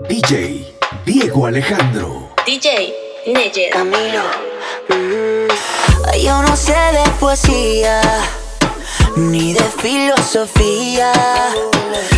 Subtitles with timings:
[0.00, 0.74] DJ
[1.06, 2.28] Diego Alejandro.
[2.44, 2.92] DJ
[3.26, 3.72] Neyes.
[3.72, 4.22] Camilo.
[4.90, 6.20] Mm.
[6.22, 8.02] Yo no sé de poesía
[9.16, 11.12] ni de filosofía.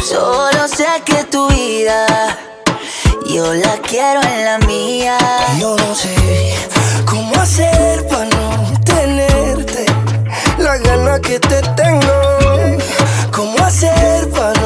[0.04, 2.36] Solo sé que tu vida
[3.28, 5.16] yo la quiero en la mía.
[5.60, 6.16] Yo no sé
[7.06, 9.86] cómo hacer para no tenerte
[10.58, 12.78] la gana que te tengo.
[13.30, 14.57] ¿Cómo hacer para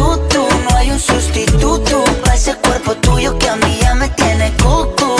[0.00, 4.50] sustituto, no hay un sustituto para ese cuerpo tuyo que a mí ya me tiene
[4.56, 5.10] cucu.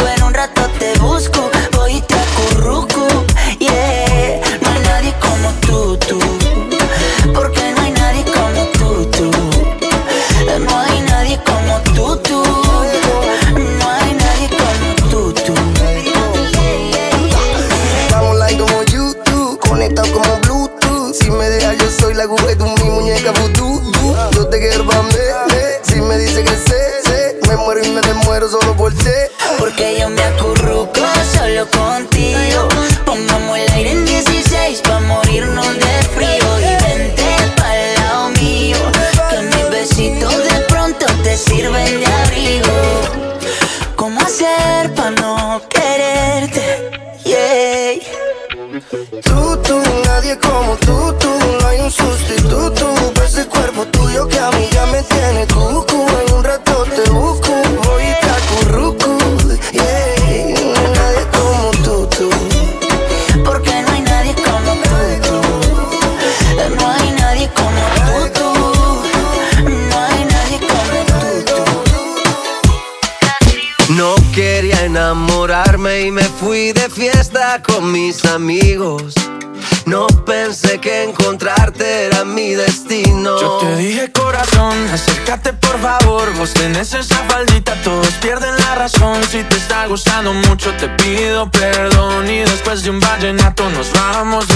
[91.40, 94.46] pido perdón y después de un vallenato nos vamos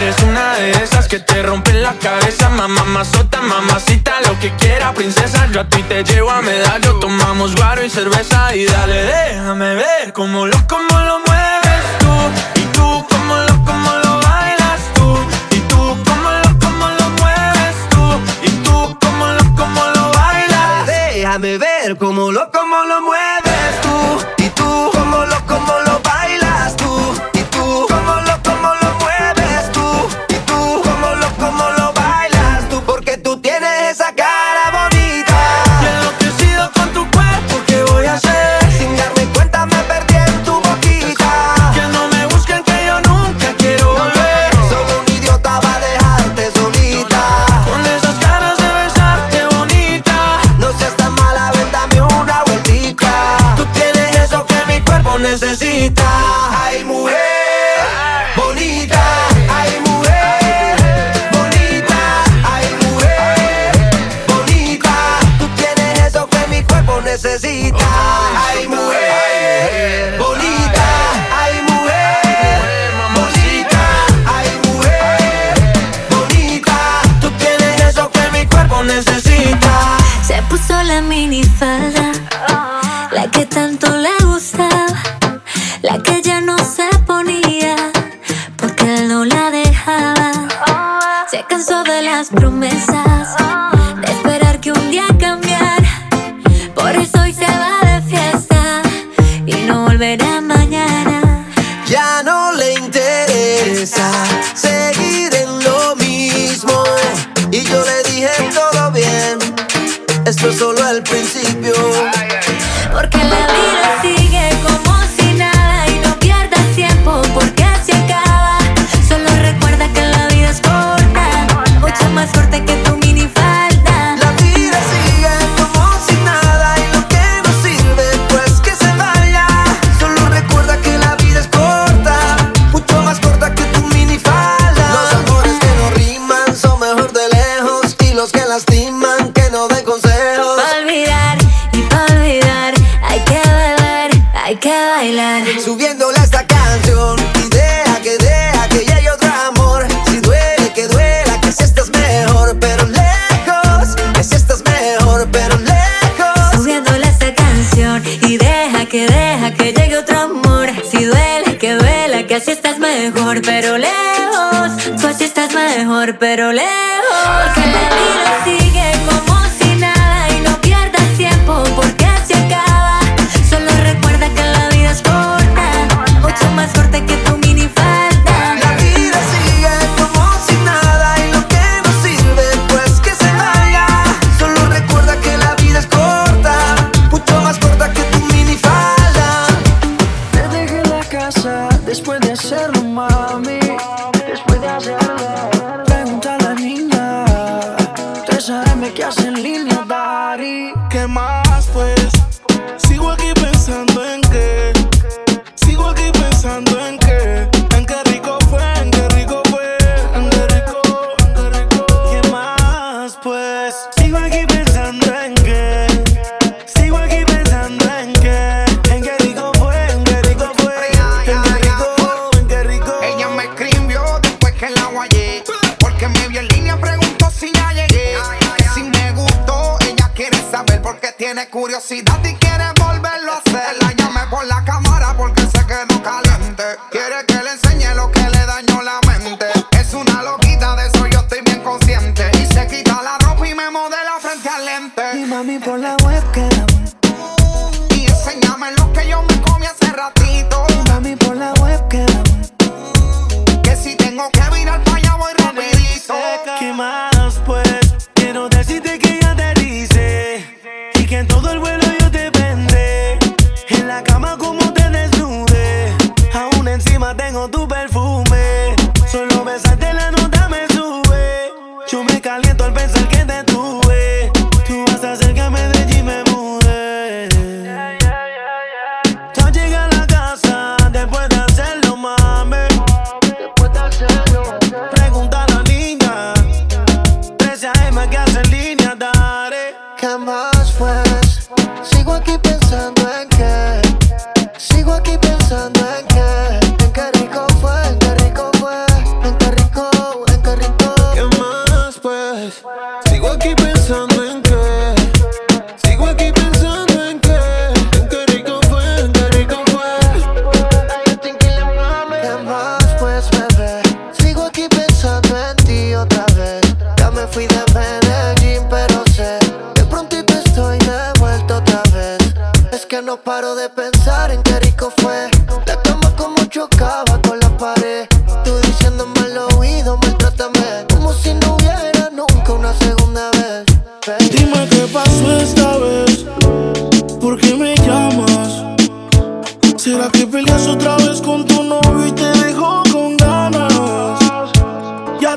[0.00, 2.48] Eres una de esas que te rompen la cabeza.
[2.48, 5.46] Mamá, mazota, mamacita, lo que quiera, princesa.
[5.52, 8.56] Yo a ti te llevo a medallo Tomamos guaro y cerveza.
[8.56, 12.62] Y dale, déjame ver cómo lo, cómo lo mueves tú.
[12.62, 15.18] Y tú, cómo lo, cómo lo bailas tú.
[15.50, 18.20] Y tú, cómo lo, cómo lo mueves tú.
[18.42, 20.86] Y tú, cómo lo, cómo lo bailas.
[20.86, 24.39] Déjame ver cómo lo, cómo lo mueves tú.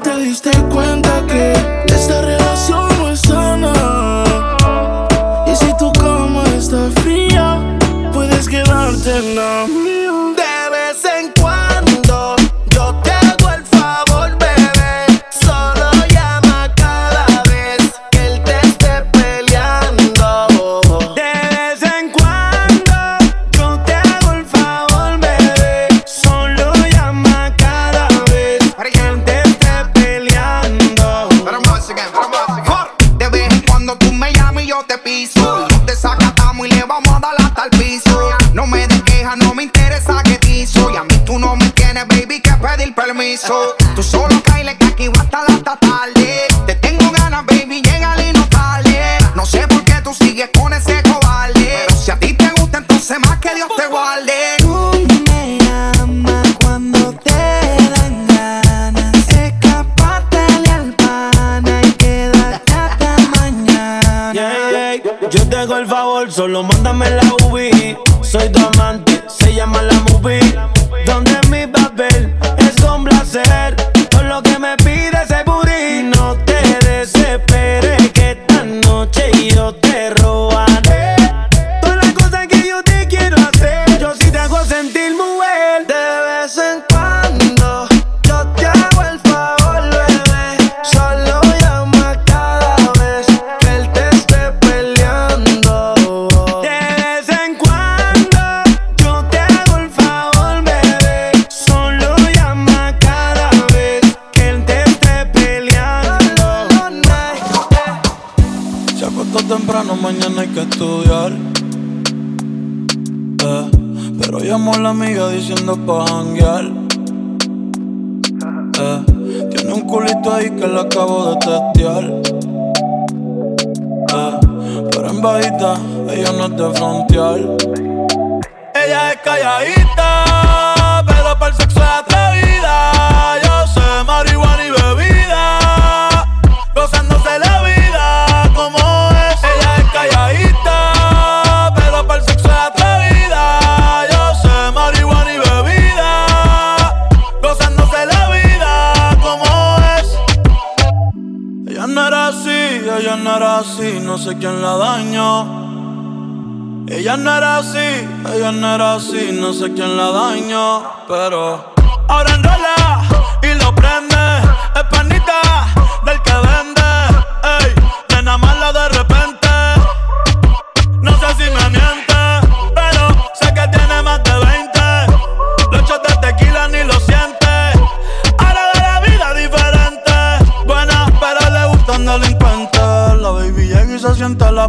[0.03, 1.53] Te diste cuenta que
[1.87, 2.42] esta relación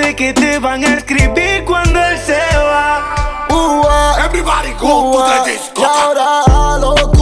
[0.00, 3.46] que te van a escribir cuando él se va.
[3.50, 4.24] Uh -huh.
[4.24, 5.38] Everybody go uh -huh.
[5.38, 5.80] to the disco.
[5.80, 7.19] Y ahora loco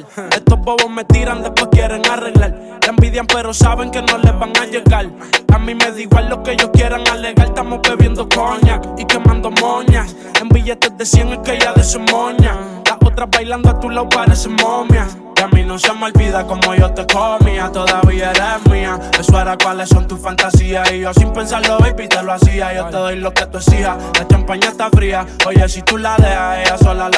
[0.00, 2.56] Estos bobos me tiran, después quieren arreglar.
[2.80, 5.06] La envidian, pero saben que no les van a llegar.
[5.52, 7.48] A mí me da igual lo que ellos quieran alegar.
[7.48, 10.16] Estamos bebiendo coñac y quemando moñas.
[10.40, 12.56] En billetes de 100 es que ya de su moña.
[12.86, 15.16] Las otras bailando a tu lado parecen momias.
[15.36, 18.98] Y a mí no se me olvida como yo te comía, todavía eres mía.
[19.18, 20.90] Eso era cuáles son tus fantasías.
[20.90, 22.72] Y yo sin pensarlo, baby, te lo hacía.
[22.72, 23.98] Yo te doy lo que tú exijas.
[24.18, 25.26] La champaña está fría.
[25.46, 27.10] Oye, si tú la dejas, ella sola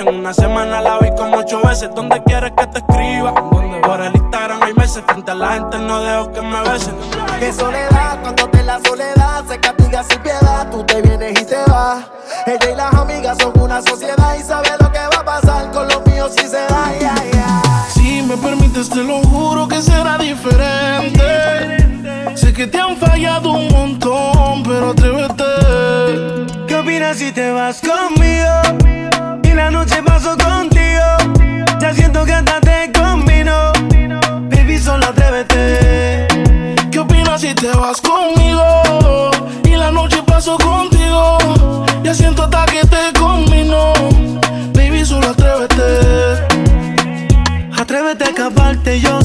[0.00, 1.90] En una semana la vi como ocho veces.
[1.94, 2.19] ¿Dónde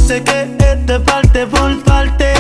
[0.06, 2.34] sé que este parte por parte.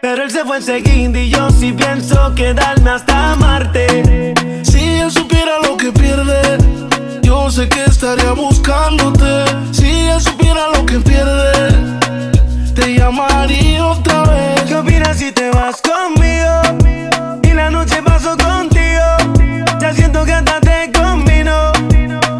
[0.00, 4.34] Pero él se fue enseguida y yo sí pienso quedarme hasta Marte.
[4.62, 6.40] Si él supiera lo que pierde,
[7.22, 9.44] yo sé que estaría buscándote.
[9.72, 11.52] Si él supiera lo que pierde,
[12.74, 14.62] te llamaría otra vez.
[14.62, 17.40] ¿Qué opinas si te vas conmigo?
[17.42, 19.06] Y la noche paso contigo.
[19.80, 21.72] Ya siento que hasta te combino.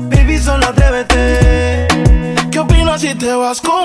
[0.09, 1.89] Baby, solo atrévete.
[2.51, 3.78] ¿Qué opinas si te vas conmigo?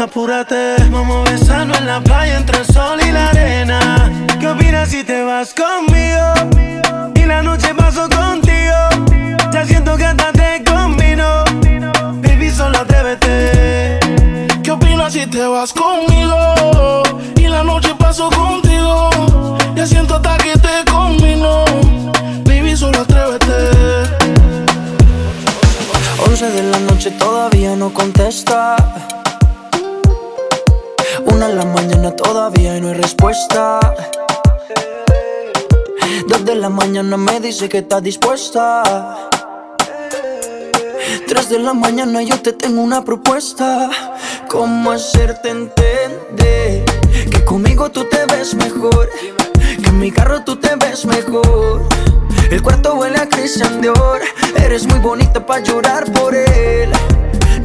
[0.00, 4.08] Apúrate, vamos besando en la playa entre el sol y la arena.
[4.38, 7.12] ¿Qué opinas si te vas conmigo?
[7.16, 8.76] Y la noche paso contigo.
[9.52, 11.42] Ya siento que hasta te combino.
[12.22, 13.98] Baby, solo atrévete.
[14.62, 17.02] ¿Qué opinas si te vas conmigo?
[17.34, 19.10] Y la noche paso contigo.
[19.74, 21.64] Ya siento hasta que te combino.
[22.44, 23.52] Baby, solo atrévete.
[26.24, 28.76] 11 de la noche todavía no contesta
[31.38, 33.78] una en la mañana todavía y no hay respuesta.
[36.26, 38.82] Dos de la mañana me dice que está dispuesta.
[41.28, 43.88] Tres de la mañana yo te tengo una propuesta.
[44.48, 46.84] ¿Cómo hacerte entender
[47.30, 49.08] que conmigo tú te ves mejor?
[49.80, 51.88] Que en mi carro tú te ves mejor.
[52.50, 54.24] El cuarto huele a cristian de oro.
[54.56, 56.90] Eres muy bonita para llorar por él.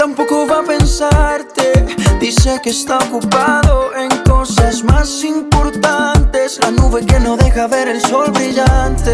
[0.00, 1.72] Tampoco va a pensarte.
[2.18, 6.58] Dice que está ocupado en cosas más importantes.
[6.62, 9.12] La nube que no deja ver el sol brillante.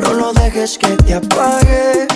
[0.00, 2.06] No lo dejes que te apague.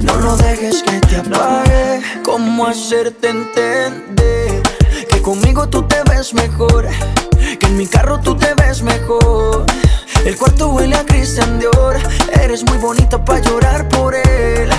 [0.00, 2.00] No lo dejes que te apague.
[2.24, 4.62] ¿Cómo hacerte entender
[5.10, 6.88] que conmigo tú te ves mejor?
[7.60, 9.66] Que en mi carro tú te ves mejor.
[10.24, 11.98] El cuarto huele a Christian Dior.
[12.42, 14.70] Eres muy bonita para llorar por él.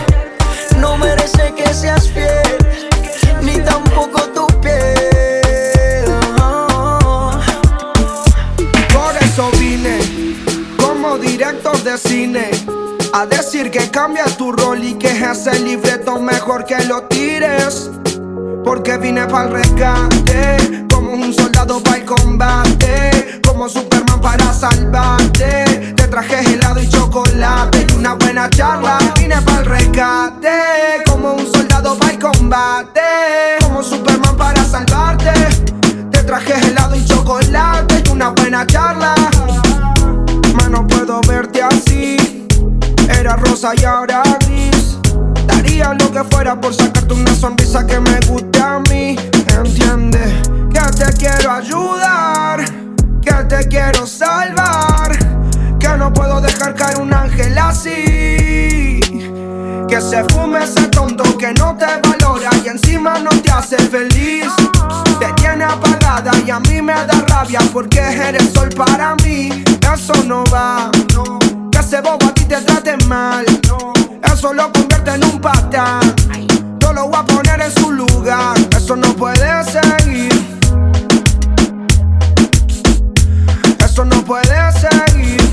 [13.63, 17.89] Que cambia tu rol y que ese libreto mejor que lo tires.
[18.65, 25.93] Porque vine para el rescate, como un soldado para el combate, como Superman para salvarte.
[25.95, 28.97] Te traje helado y chocolate y una buena charla.
[29.17, 33.01] Vine para el rescate, como un soldado para el combate,
[33.61, 35.31] como Superman para salvarte.
[36.11, 39.14] Te traje helado y chocolate y una buena charla.
[43.25, 44.99] Era rosa y ahora gris.
[45.47, 49.15] Daría lo que fuera por sacarte una sonrisa que me guste a mí.
[49.57, 50.19] Entiende
[50.71, 52.63] que te quiero ayudar,
[53.23, 55.17] que te quiero salvar,
[55.79, 58.84] que no puedo dejar caer un ángel así.
[59.87, 64.47] Que se fume ese tonto que no te valora y encima no te hace feliz.
[65.19, 69.63] Te tiene apagada y a mí me da rabia porque eres sol para mí.
[69.93, 70.89] Eso no va.
[71.71, 73.45] Que ese bobo a ti te trate mal.
[74.23, 76.13] Eso lo convierte en un patán.
[76.79, 78.57] Yo lo voy a poner en su lugar.
[78.75, 80.31] Eso no puede seguir.
[83.83, 85.44] Eso no puede seguir.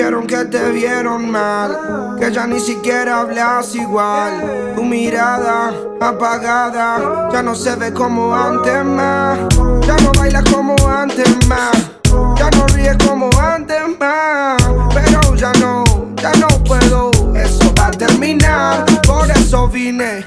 [0.00, 2.16] Dijeron que te vieron mal.
[2.18, 4.72] Que ya ni siquiera hablas igual.
[4.74, 7.28] Tu mirada apagada.
[7.30, 9.38] Ya no se ve como antes más.
[9.86, 11.90] Ya no bailas como antes más.
[12.36, 14.56] Ya no ríes como antes más.
[14.94, 15.84] Pero ya no,
[16.16, 17.10] ya no puedo.
[17.34, 18.86] Eso va a terminar.
[19.06, 20.26] Por eso vine.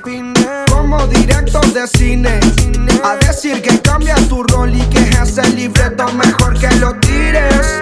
[0.93, 2.39] Como director de cine.
[3.03, 7.81] A decir que cambia tu rol y que ese libreto mejor que lo tires.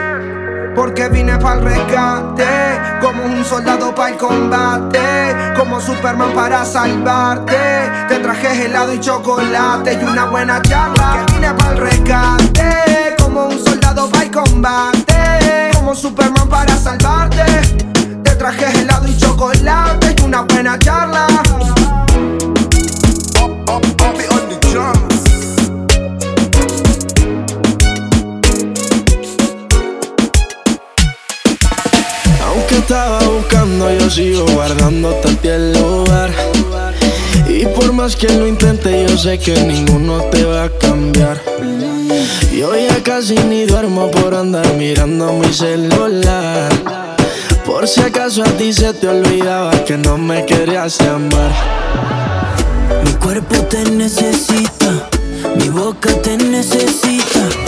[0.74, 2.46] Porque vine para el rescate,
[3.02, 7.58] como un soldado para el combate, como Superman para salvarte.
[8.08, 11.26] Te traje helado y chocolate y una buena charla.
[11.28, 17.44] Que vine para el rescate, como un soldado para el combate, como Superman para salvarte.
[18.24, 21.28] Te traje helado y chocolate y una buena charla.
[32.46, 36.32] Aunque estaba buscando, yo sigo guardándote a ti el lugar.
[37.48, 41.42] Y por más que lo intente, yo sé que ninguno te va a cambiar.
[42.52, 46.70] Yo ya casi ni duermo por andar mirando mi celular.
[47.66, 51.52] Por si acaso a ti se te olvidaba que no me querías llamar.
[53.04, 55.10] Mi cuerpo te necesita,
[55.56, 57.61] mi boca te necesita.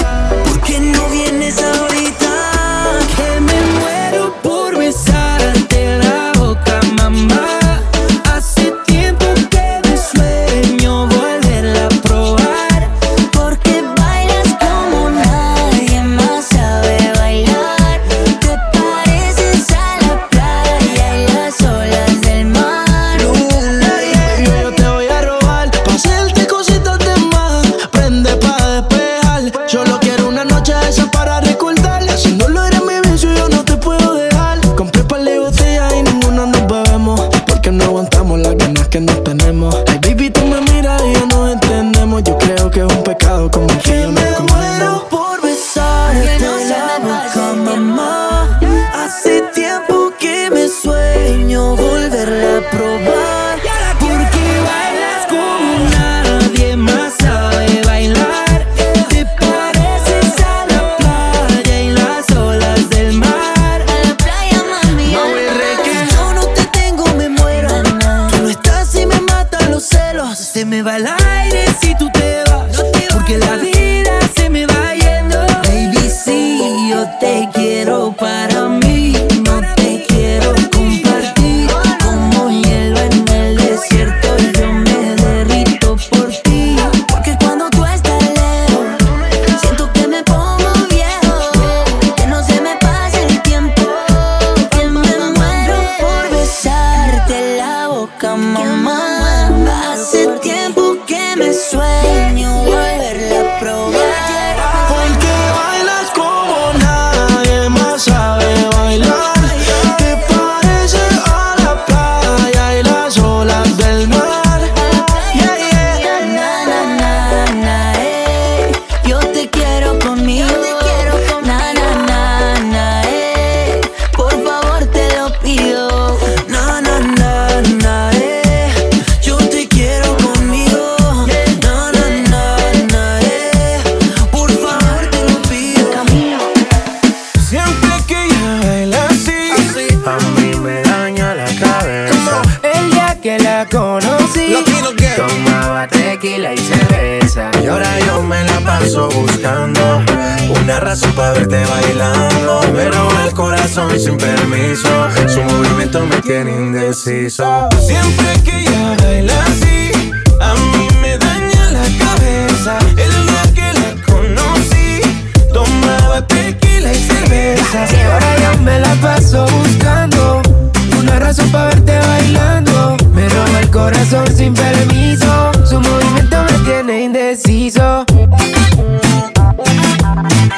[173.84, 178.06] Corazón sin permiso, su movimiento me tiene indeciso.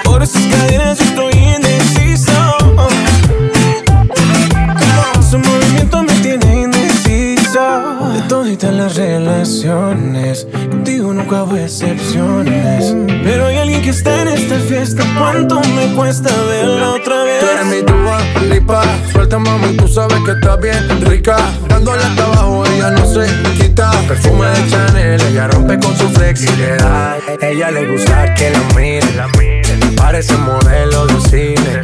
[0.04, 2.34] Por esas cadenas estoy indeciso.
[5.28, 8.12] Su movimiento me tiene indeciso.
[8.14, 12.96] De toditas las relaciones, contigo nunca hubo excepciones.
[13.24, 15.04] Pero hay alguien que está en esta fiesta.
[15.18, 17.15] ¿Cuánto me cuesta verla otra
[18.66, 21.38] lipa Suelta mami, tú sabes que estás bien rica.
[21.68, 23.26] Dándole hasta abajo, ella no se
[23.58, 23.92] quita.
[24.08, 30.36] Perfume de Chanel, ella rompe con su flexibilidad Ella le gusta que la miren Parece
[30.38, 31.82] modelo de cine.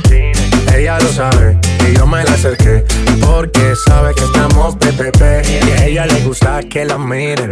[0.75, 1.57] Ella lo sabe
[1.89, 2.83] y yo me la acerqué.
[3.21, 7.51] Porque sabe que estamos PPP Y a ella le gusta que la miren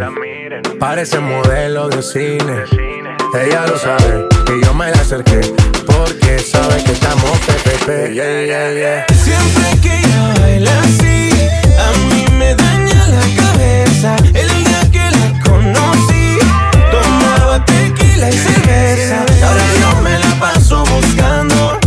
[0.79, 2.98] Parece modelo de cine
[3.35, 5.41] ella lo sabe y yo me la acerqué
[5.85, 8.13] porque sabe que estamos PPP.
[8.13, 9.05] Yeah, yeah, yeah.
[9.23, 11.29] Siempre que ella baila así,
[11.77, 14.15] a mí me daña la cabeza.
[14.33, 16.39] El día que la conocí,
[16.91, 19.25] tomaba tequila y cerveza.
[19.45, 21.79] Ahora yo me la paso buscando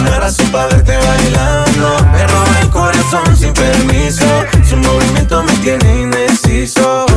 [0.00, 2.06] una razón para verte bailando.
[2.12, 4.26] Me roba el corazón sin permiso,
[4.68, 7.09] su movimiento me tiene indeciso.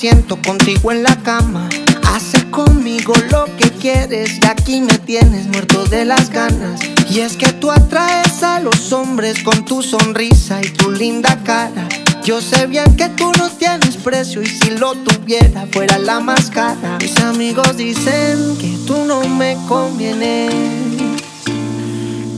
[0.00, 1.68] Siento contigo en la cama.
[2.06, 6.80] Haces conmigo lo que quieres y aquí me tienes muerto de las ganas.
[7.10, 11.86] Y es que tú atraes a los hombres con tu sonrisa y tu linda cara.
[12.24, 16.48] Yo sé bien que tú no tienes precio y si lo tuviera fuera la más
[16.48, 16.96] cara.
[16.98, 20.54] Mis amigos dicen que tú no me convienes.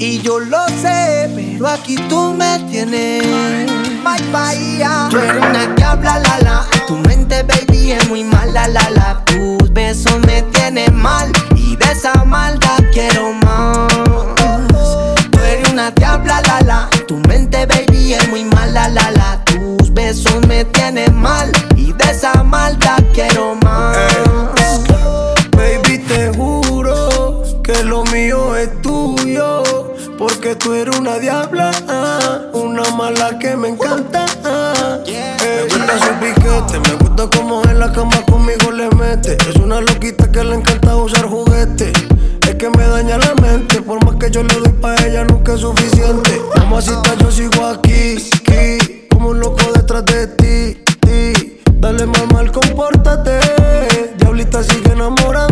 [0.01, 3.92] Y yo lo sé, pero aquí tú me tienes.
[4.03, 6.67] Bye, bye, Tú eres una diabla, la la.
[6.88, 9.25] Tu mente, baby, es muy mala, la la.
[9.25, 11.31] Tus besos me tienen mal.
[11.55, 13.88] Y de esa maldad quiero más.
[15.31, 16.91] Tú eres una diabla, la.
[17.07, 19.45] Tu mente, baby, es muy mala, la la.
[19.45, 21.53] Tus besos me tienen mal.
[21.77, 23.97] Y de esa maldad quiero más.
[25.57, 29.62] Baby, te juro que lo mío es tuyo.
[30.19, 31.71] Porque tú eres una diabla,
[33.03, 34.27] mala que me encanta.
[34.45, 34.99] ah.
[35.05, 39.37] Me gusta su piquete, me gusta como en la cama conmigo le mete.
[39.51, 41.93] Es una loquita que le encanta usar juguete.
[42.43, 45.55] Es que me daña la mente, por más que yo le doy pa' ella nunca
[45.55, 46.41] es suficiente.
[46.59, 51.61] Mamacita, yo sigo aquí, aquí, como un loco detrás de ti, ti.
[51.81, 53.41] Dale mamá, compórtate.
[54.19, 55.52] Diablita sigue enamorándome.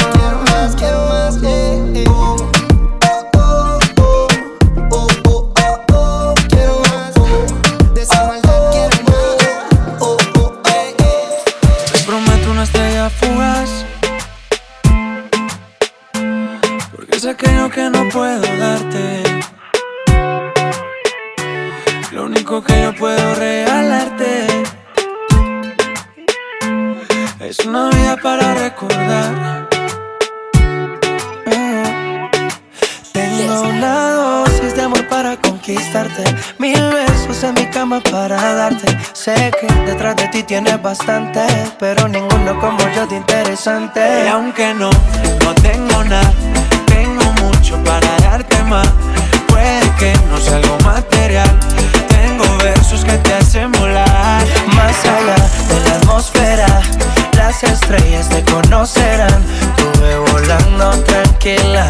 [23.01, 24.45] puedo regalarte
[27.39, 29.67] es una vida para recordar.
[31.47, 32.29] Mm.
[33.11, 36.23] Tengo una dosis de amor para conquistarte.
[36.59, 38.95] Mil besos en mi cama para darte.
[39.13, 41.41] Sé que detrás de ti tienes bastante,
[41.79, 44.25] pero ninguno como yo de interesante.
[44.25, 44.91] Y aunque no,
[45.43, 46.31] no tengo nada,
[46.85, 48.87] tengo mucho para darte más.
[49.47, 51.49] Puede que no sea algo material,
[52.41, 55.35] tengo versos que te hacen volar más allá
[55.69, 56.81] de la atmósfera.
[57.33, 59.43] Las estrellas te conocerán.
[59.75, 61.87] Tuve volando tranquila.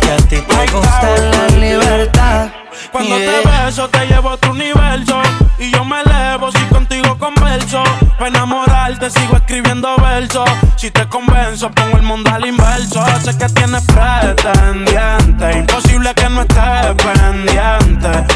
[0.00, 2.48] Que a ti te gusta la libertad.
[2.92, 5.20] Cuando te beso, te llevo a tu universo.
[5.58, 7.82] Y yo me elevo si contigo converso.
[8.18, 10.48] Para enamorarte, sigo escribiendo versos.
[10.76, 13.04] Si te convenzo, pongo el mundo al inverso.
[13.24, 15.58] Sé que tienes pretendiente.
[15.58, 18.33] Imposible que no estés pendiente.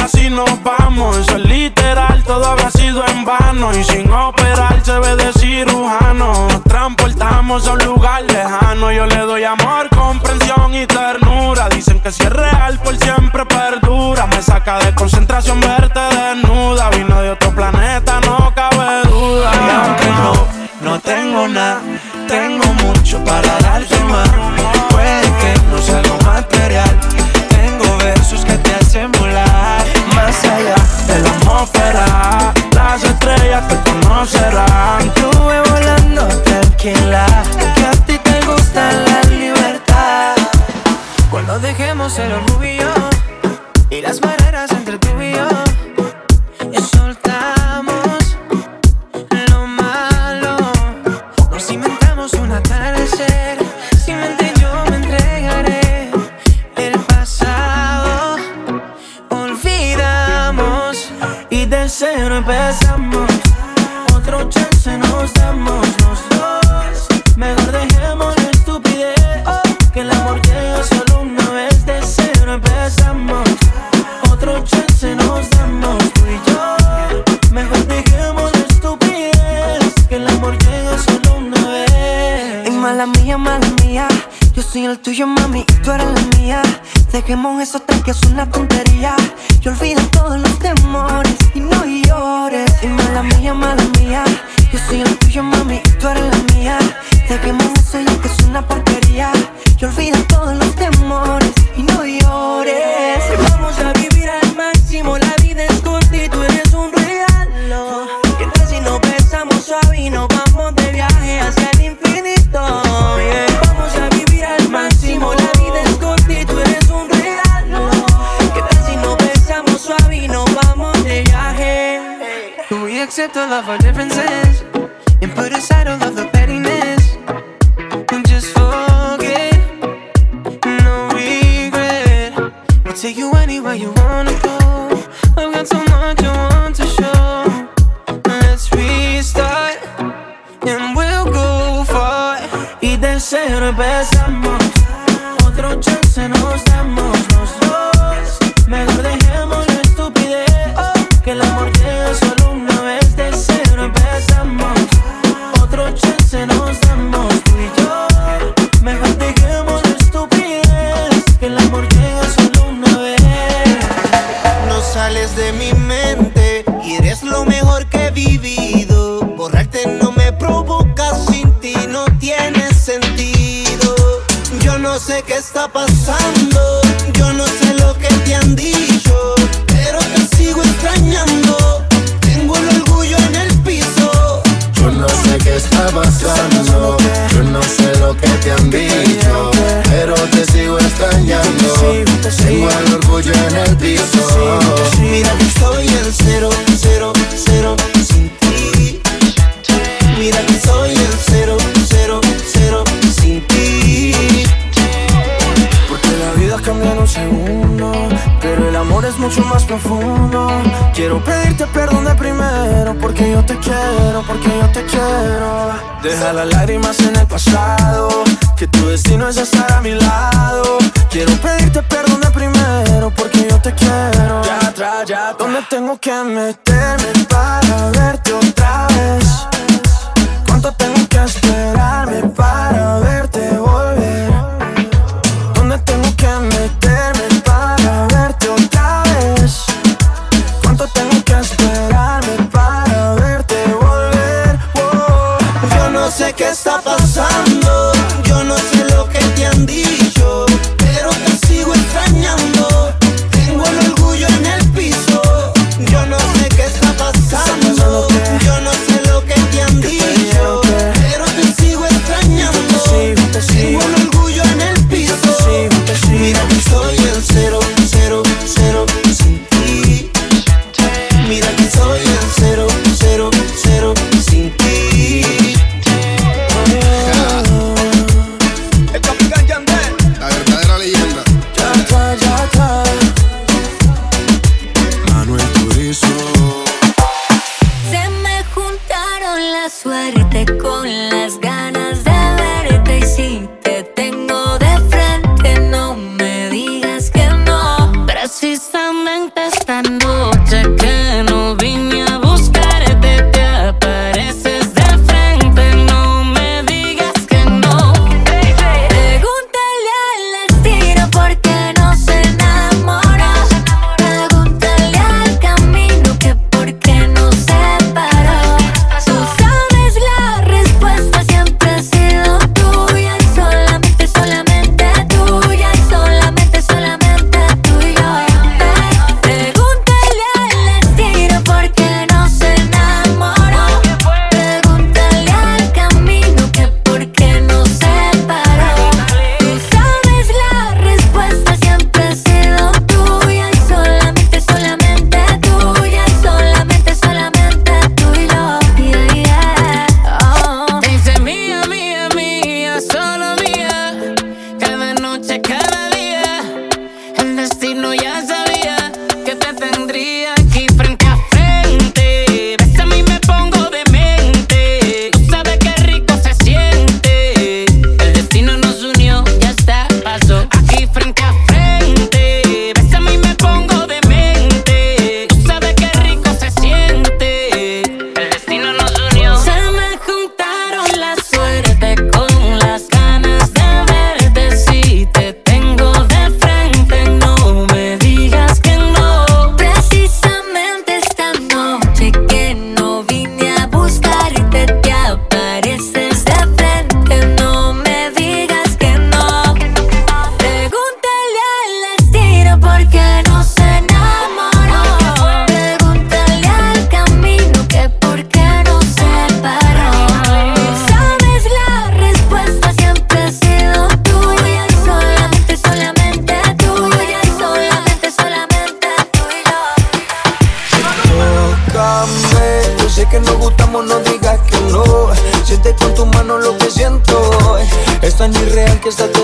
[0.00, 1.16] ahora sí nos vamos.
[1.18, 3.76] Eso es literal, todo habrá sido en vano.
[3.76, 6.48] Y sin operar se ve de cirujano.
[6.48, 8.90] Nos transportamos a un lugar lejano.
[8.92, 11.68] Yo le doy amor, comprensión y ternura.
[11.68, 14.26] Dicen que si es real, por siempre perdura.
[14.26, 16.89] Me saca de concentración verte desnuda
[42.10, 42.98] los celos rubios
[43.88, 45.48] y las barreras entre tú y yo.
[46.72, 48.36] Y soltamos
[49.50, 50.56] lo malo,
[51.50, 53.58] nos inventamos un atardecer.
[54.04, 56.10] Si mente yo me entregaré
[56.76, 58.38] el pasado,
[59.28, 61.12] olvidamos
[61.48, 63.09] y de cero empezamos.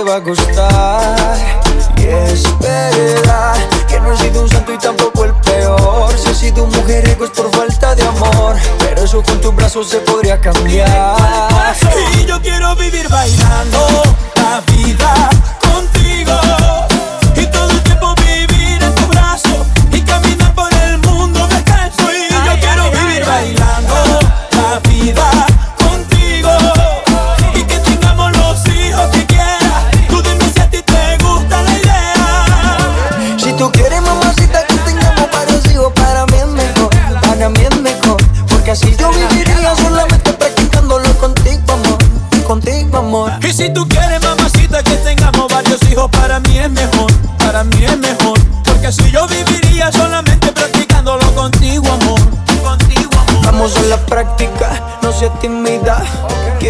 [0.06, 0.65] va.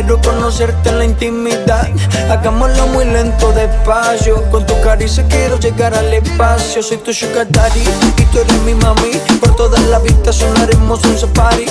[0.06, 1.88] Quiero conocerte en la intimidad.
[2.30, 4.40] Hagámoslo muy lento, despacio.
[4.52, 6.80] Con tu caricia quiero llegar al espacio.
[6.80, 7.82] Soy tu sugar daddy
[8.16, 9.20] y tú eres mi mami.
[9.40, 11.66] Por todas las vistas sonaremos un safari.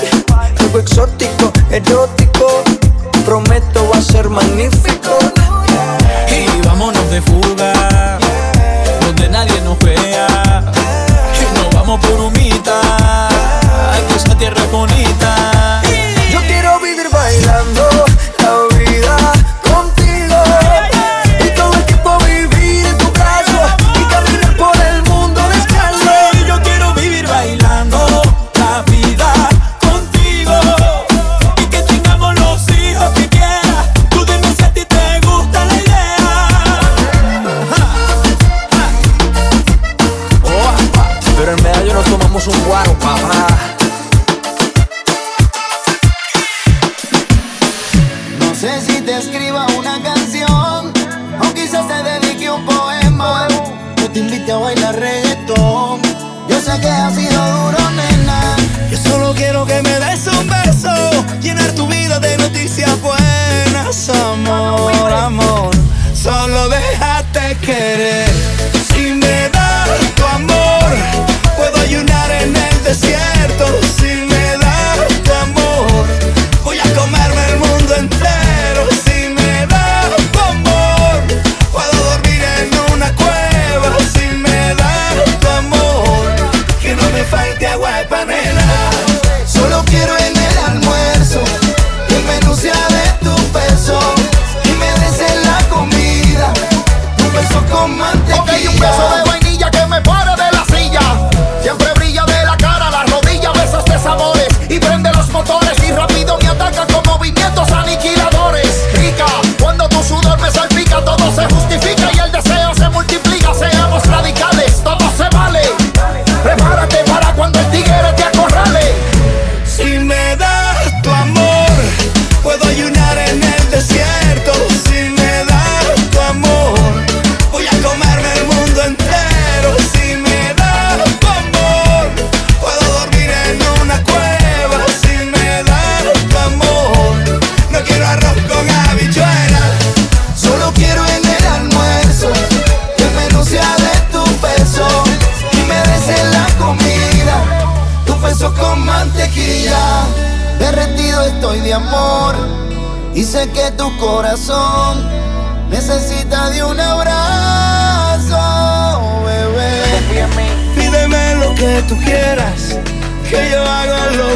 [0.60, 2.62] Algo exótico, erótico.
[3.24, 5.18] Prometo va a ser magnífico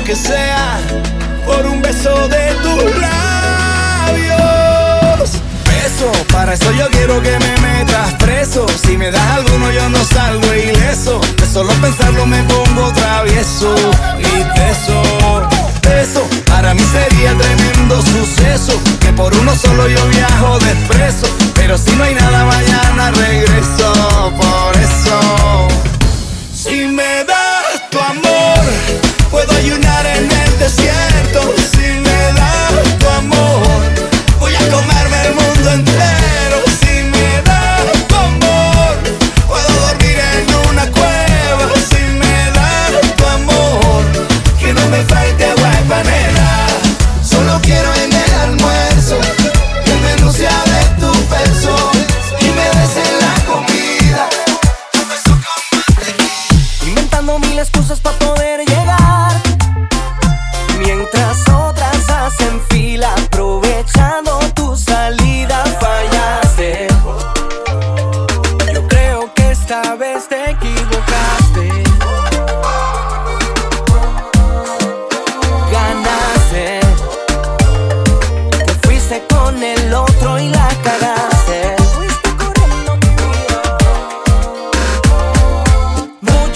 [0.10, 0.80] aunque sea
[1.46, 3.30] por un beso de tus labios.
[5.66, 8.66] Beso, para eso yo quiero que me metas preso.
[8.84, 11.22] Si me das alguno, yo no salgo ileso.
[11.38, 13.76] De solo pensarlo me pongo travieso
[14.18, 15.04] y teso.
[16.02, 18.74] Eso para mí sería tremendo suceso.
[19.00, 21.28] Que por uno solo yo viajo despreso.
[21.54, 23.94] Pero si no hay nada, mañana regreso.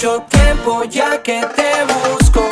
[0.04, 2.50] mucho tiempo ya que te busco.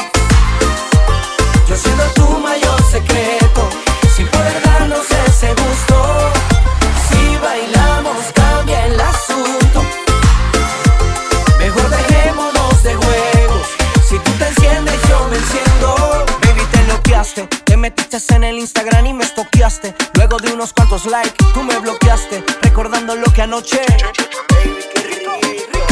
[1.67, 3.69] Yo siendo tu mayor secreto,
[4.15, 6.31] sin poder darnos ese gusto.
[7.09, 9.83] Si bailamos, cambia el asunto.
[11.59, 13.67] Mejor dejémonos de juegos.
[14.07, 16.25] Si tú te enciendes, yo me enciendo.
[16.45, 17.47] Baby, te bloqueaste.
[17.65, 19.93] Te metiste en el Instagram y me estoqueaste.
[20.13, 22.45] Luego de unos cuantos likes, tú me bloqueaste.
[22.61, 23.81] Recordando lo que anoche.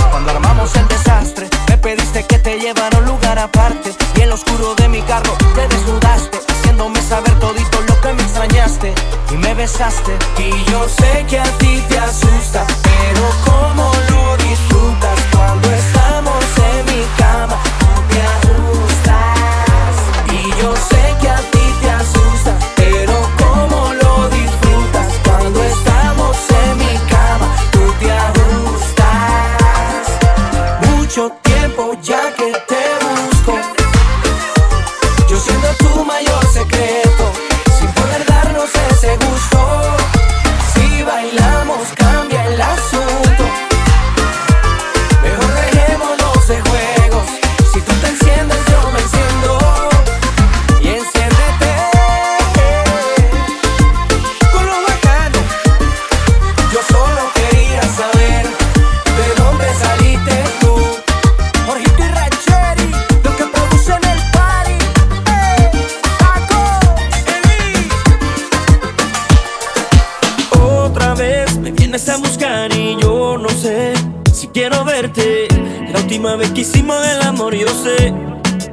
[0.09, 1.08] Cuando armamos el desastre
[2.43, 3.93] te llevaron lugar aparte.
[4.15, 8.23] Y en lo oscuro de mi carro te desnudaste Haciéndome saber todito lo que me
[8.23, 8.93] extrañaste.
[9.31, 10.17] Y me besaste.
[10.37, 12.65] Y yo sé que a ti te asusta
[76.19, 78.13] última vez que hicimos el amor, yo sé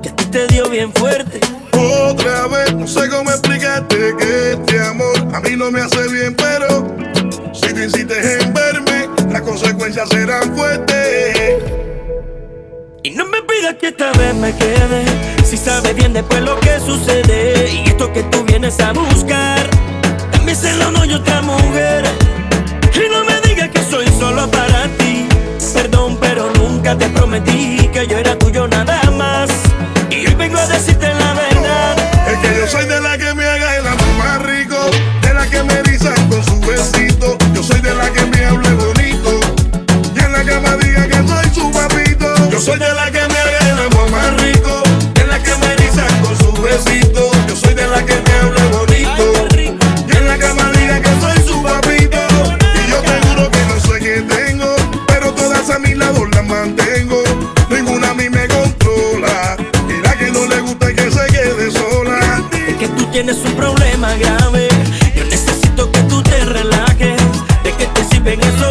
[0.03, 1.39] que a ti te dio bien fuerte.
[1.75, 6.35] Otra vez, no sé cómo explicarte que este amor a mí no me hace bien,
[6.35, 6.93] pero
[7.53, 11.63] si tú insistes en verme, las consecuencias serán fuertes.
[13.05, 15.05] Y no me pidas que esta vez me quede,
[15.45, 19.16] si sabes bien después lo que sucede, y esto que tú vienes a buscar
[63.17, 64.69] tienes un problema grave.
[65.15, 67.17] Yo necesito que tú te relajes.
[67.65, 68.66] ¿De qué te sirven esos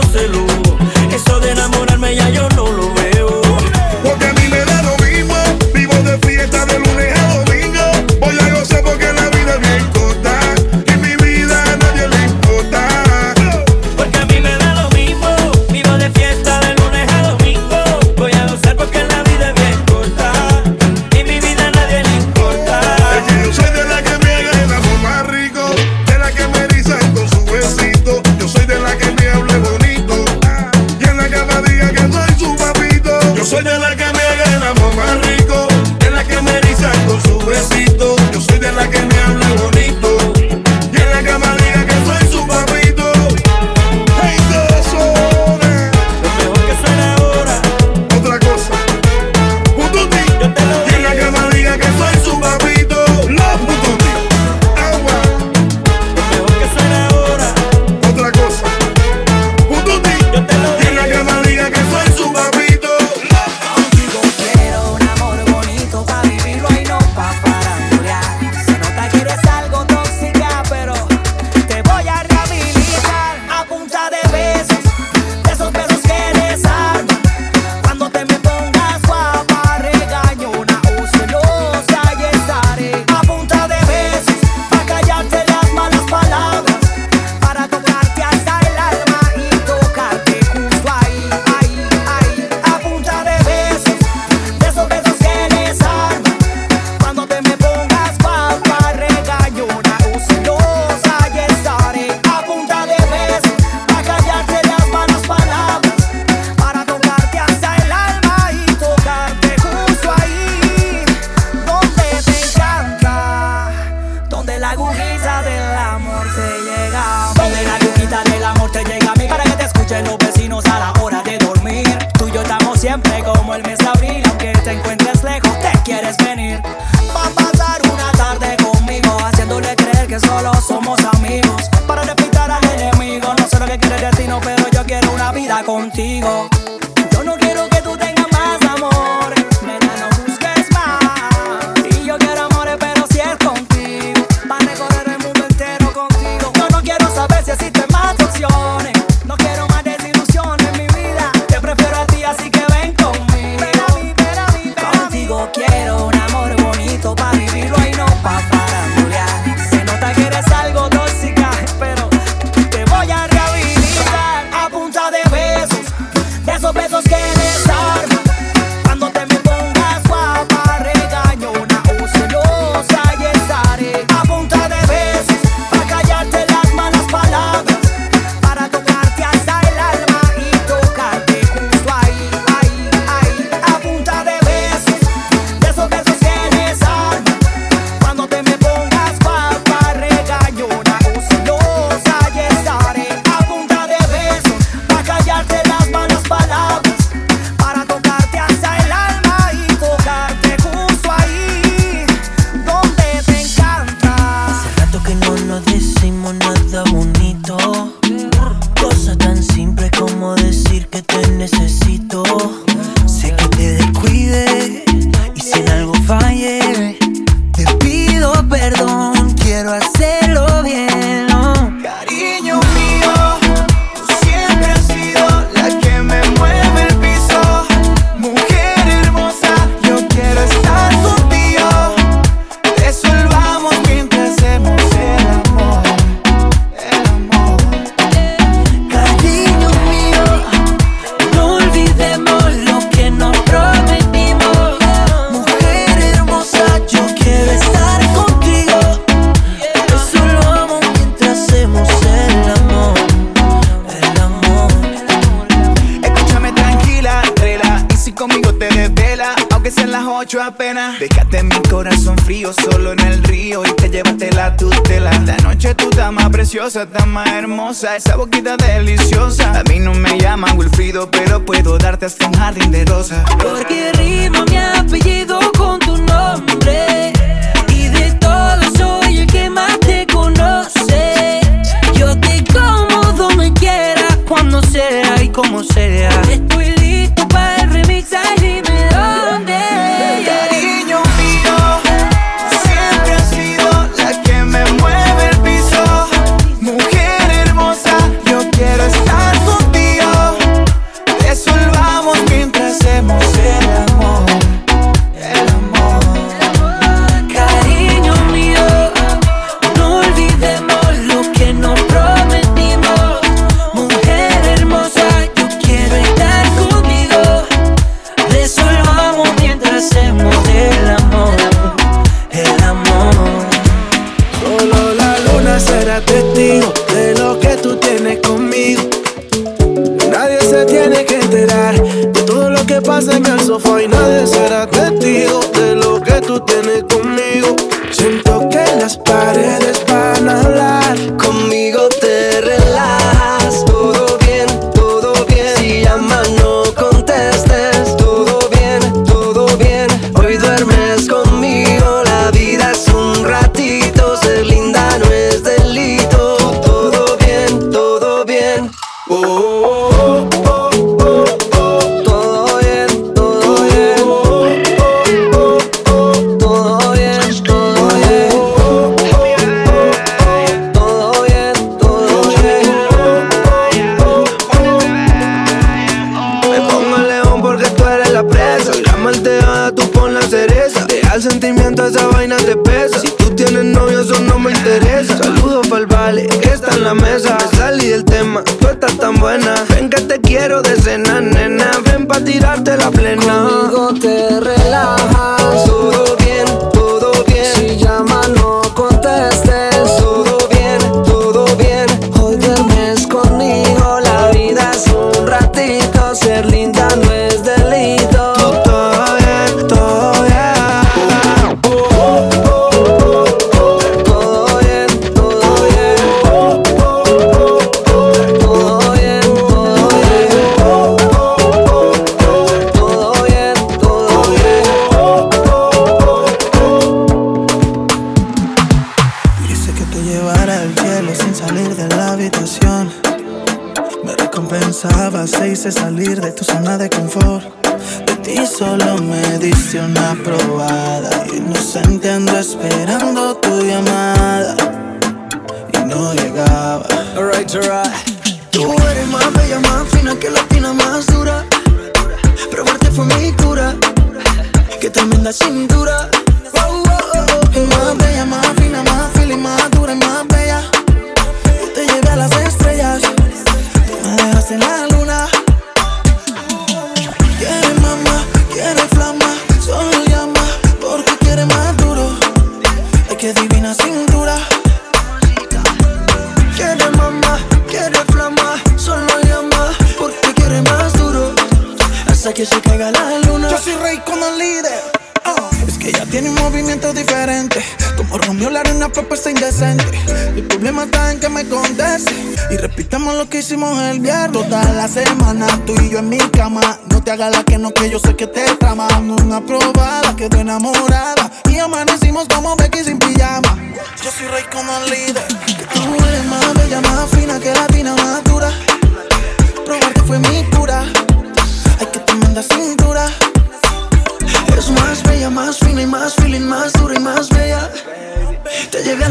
[338.80, 339.80] Las paredes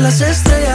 [0.05, 0.74] las estrellas.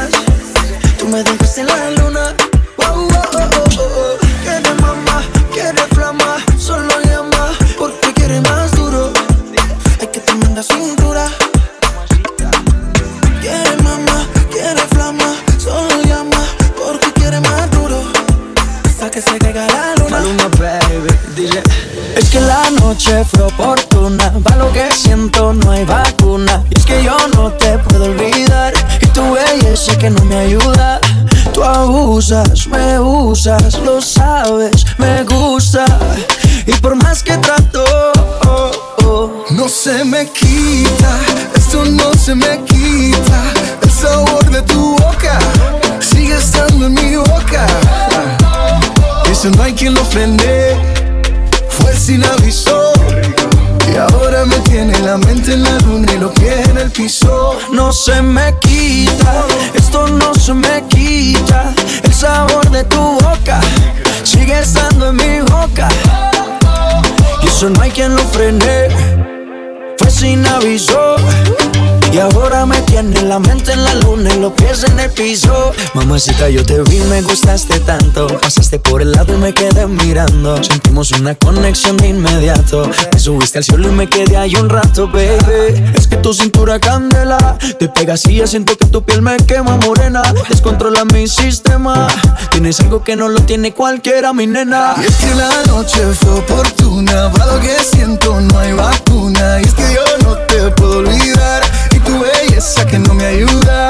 [75.93, 78.27] Mamacita, yo te vi, me gustaste tanto.
[78.39, 80.61] Pasaste por el lado y me quedé mirando.
[80.63, 82.89] Sentimos una conexión de inmediato.
[83.11, 85.83] Te subiste al cielo y me quedé ahí un rato, baby.
[85.95, 87.57] Es que tu cintura candela.
[87.79, 90.21] Te pegas y ya siento que tu piel me quema morena.
[90.47, 92.07] Descontrola mi sistema.
[92.51, 94.95] Tienes algo que no lo tiene cualquiera, mi nena.
[95.01, 97.31] Y es que la noche fue oportuna.
[97.31, 99.59] Para lo que siento no hay vacuna.
[99.61, 101.63] Y es que yo no te puedo olvidar.
[101.95, 103.89] Y tu belleza que no me ayuda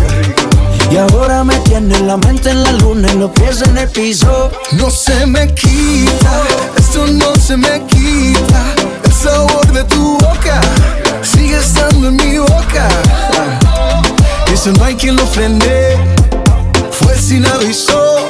[0.91, 4.51] y ahora me tiene la mente en la luna y los pies en el piso.
[4.73, 6.43] No se me quita,
[6.75, 8.65] esto no se me quita.
[9.05, 10.59] El sabor de tu boca
[11.21, 12.89] sigue estando en mi boca.
[14.53, 15.95] Eso no hay quien lo frene,
[16.91, 18.27] fue sin aviso.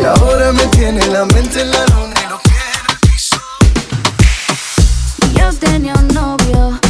[0.00, 3.36] Y ahora me tiene la mente en la luna y los pies en el piso.
[5.38, 6.80] Yo tenía un novio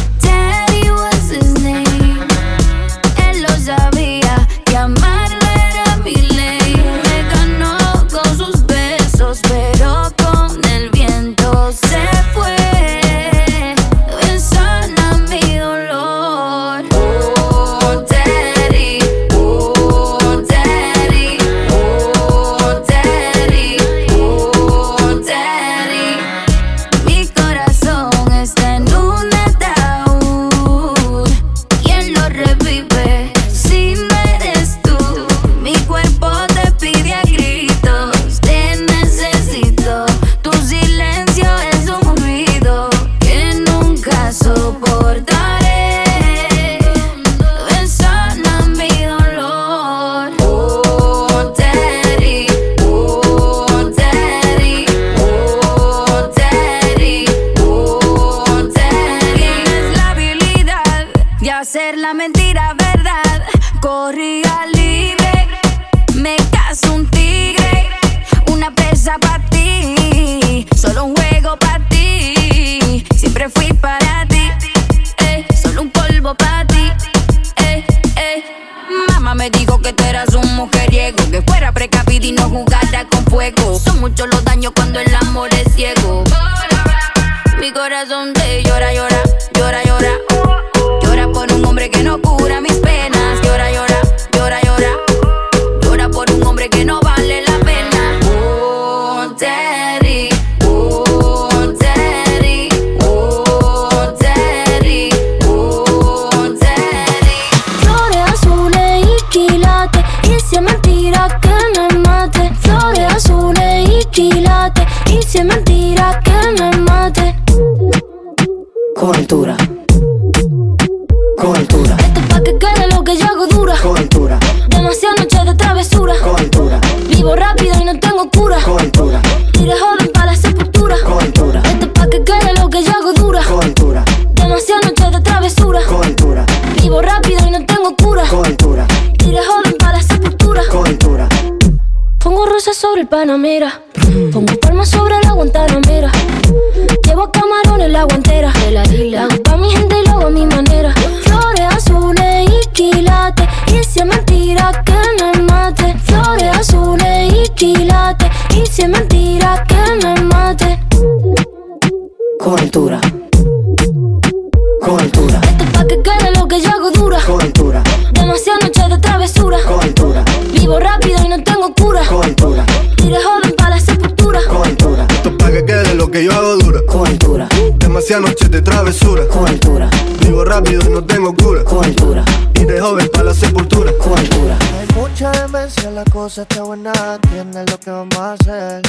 [185.19, 188.83] mucha demencia, la cosa está buena, entiendes lo que vamos a hacer.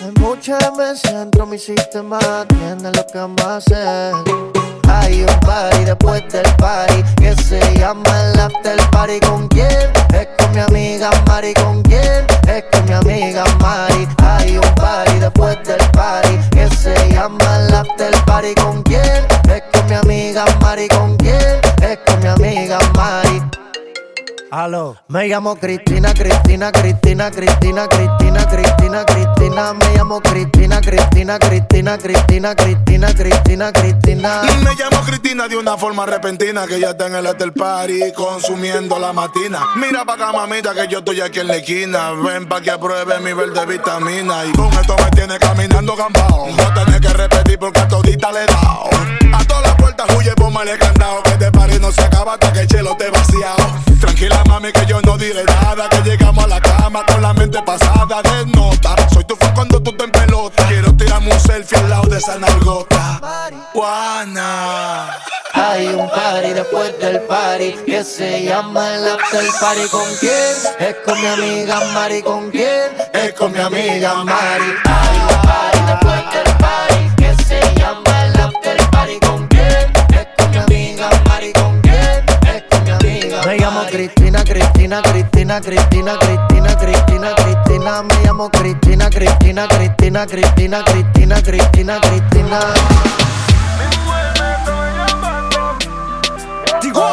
[0.00, 2.18] Hay mucha demencia dentro de mi sistema,
[2.48, 4.14] entiendes lo que vamos a hacer.
[4.88, 9.20] Hay un party después del party que se llama el after party.
[9.20, 9.92] ¿Con quién?
[10.14, 11.52] Es con mi amiga Mari.
[11.52, 12.24] ¿Con quién?
[12.48, 14.08] Es con mi amiga Mari.
[14.22, 18.54] Hay un party después del party que se llama el after party.
[18.54, 19.26] ¿Con quién?
[19.52, 20.88] Es con mi amiga Mari.
[20.88, 21.60] ¿Con quién?
[21.82, 23.25] Es con mi amiga Mari.
[24.56, 24.96] Aló.
[25.08, 29.72] Me llamo Cristina, Cristina, Cristina, Cristina, Cristina, Cristina, Cristina.
[29.72, 34.42] Me llamo Cristina, Cristina, Cristina, Cristina, Cristina, Cristina, Cristina.
[34.62, 38.98] Me llamo Cristina de una forma repentina que ya está en el after party consumiendo
[38.98, 39.60] la matina.
[39.76, 42.12] Mira pa' acá, mamita, que yo estoy aquí en la esquina.
[42.12, 44.44] Ven pa' que apruebe mi verde vitamina.
[44.44, 46.48] Y con esto me tiene caminando gambao.
[46.48, 48.90] No tenés que repetir porque a todita le he dado.
[49.32, 51.22] A todas las puertas huye, póngale candado.
[51.22, 53.64] Que este party no se acaba hasta que el chelo te vaciado.
[54.00, 55.88] Tranquila, mami, que yo no diré nada.
[55.88, 58.94] Que llegamos a la cama con la mente pasada de nota.
[59.12, 60.66] Soy tu fan cuando tú te en pelota.
[60.68, 63.20] Quiero tirarme un selfie al lado de esa nalgota.
[63.72, 65.18] Juana.
[65.54, 69.88] Hay un party después del party que se llama el after party.
[69.88, 70.54] ¿Con quién?
[70.78, 72.22] Es con mi amiga Mari.
[72.22, 72.90] ¿Con quién?
[73.14, 74.74] Es con mi amiga Mari.
[74.84, 79.18] Hay un party después del party que se llama el after party.
[79.20, 79.92] ¿Con quién?
[80.10, 81.52] Es con mi amiga Mari.
[81.54, 82.24] ¿Con quién?
[82.54, 87.34] Es con mi amiga Me llamo Cristina, Cristina, Cristina, Cristina, Cristina, Cristina,
[87.86, 88.02] Cristina.
[88.02, 92.58] Me llamo Cristina, Cristina, Cristina, Cristina, Cristina, Cristina, Cristina.
[96.80, 97.04] Sigo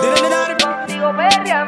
[0.00, 0.66] perreando.
[0.86, 1.67] Mi